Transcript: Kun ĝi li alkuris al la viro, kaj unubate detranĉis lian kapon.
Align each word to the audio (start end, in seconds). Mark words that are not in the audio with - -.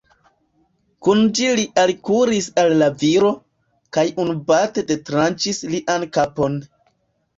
Kun 1.07 1.19
ĝi 1.39 1.49
li 1.59 1.65
alkuris 1.81 2.47
al 2.63 2.73
la 2.79 2.87
viro, 3.03 3.31
kaj 3.99 4.07
unubate 4.25 4.87
detranĉis 4.93 5.61
lian 5.75 6.09
kapon. 6.19 6.59